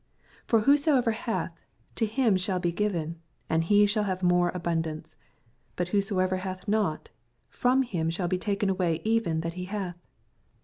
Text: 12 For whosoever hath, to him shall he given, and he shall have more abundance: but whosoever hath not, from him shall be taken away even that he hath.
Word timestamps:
12 0.47 0.47
For 0.47 0.65
whosoever 0.65 1.11
hath, 1.11 1.59
to 1.93 2.07
him 2.07 2.35
shall 2.35 2.59
he 2.59 2.71
given, 2.71 3.19
and 3.47 3.63
he 3.65 3.85
shall 3.85 4.05
have 4.05 4.23
more 4.23 4.49
abundance: 4.55 5.15
but 5.75 5.89
whosoever 5.89 6.37
hath 6.37 6.67
not, 6.67 7.11
from 7.49 7.83
him 7.83 8.09
shall 8.09 8.27
be 8.27 8.39
taken 8.39 8.67
away 8.67 9.01
even 9.03 9.41
that 9.41 9.53
he 9.53 9.65
hath. 9.65 9.99